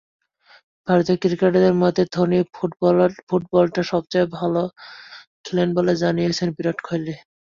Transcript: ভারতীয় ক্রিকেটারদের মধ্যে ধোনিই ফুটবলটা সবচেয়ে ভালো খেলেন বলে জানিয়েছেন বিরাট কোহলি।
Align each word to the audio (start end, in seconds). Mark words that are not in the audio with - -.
ভারতীয় 0.87 1.17
ক্রিকেটারদের 1.17 1.75
মধ্যে 1.81 2.03
ধোনিই 2.15 2.43
ফুটবলটা 3.27 3.81
সবচেয়ে 3.91 4.27
ভালো 4.37 4.61
খেলেন 5.43 5.69
বলে 5.77 5.93
জানিয়েছেন 6.03 6.47
বিরাট 6.55 6.79
কোহলি। 6.81 7.15